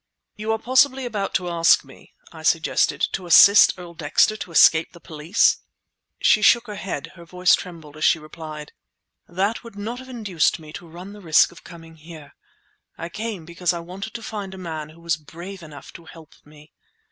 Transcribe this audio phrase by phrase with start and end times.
[0.35, 4.93] "You are possibly about to ask me," I suggested, "to assist Earl Dexter to escape
[4.93, 5.57] the police?"
[6.19, 7.11] She shook her head.
[7.13, 8.71] Her voice trembled as she replied—
[9.27, 12.33] "That would not have induced me to run the risk of coming here.
[12.97, 16.33] I came because I wanted to find a man who was brave enough to help
[16.43, 16.73] me.